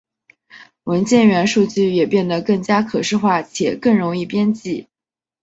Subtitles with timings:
[0.85, 4.87] 文件元数据也变得更加可视化且更容易编辑。